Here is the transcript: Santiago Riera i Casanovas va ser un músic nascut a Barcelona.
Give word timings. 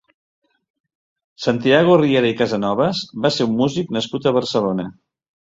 Santiago 1.45 1.97
Riera 1.99 2.31
i 2.33 2.39
Casanovas 2.39 3.03
va 3.27 3.33
ser 3.37 3.49
un 3.51 3.55
músic 3.61 3.95
nascut 4.01 4.27
a 4.27 4.35
Barcelona. 4.41 4.89